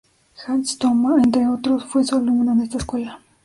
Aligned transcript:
Hans 0.47 0.77
Thoma, 0.79 1.13
entre 1.21 1.47
otros, 1.47 1.85
fue 1.85 2.03
su 2.03 2.15
alumno 2.15 2.53
en 2.53 2.61
esta 2.61 2.77
escuela. 2.79 3.21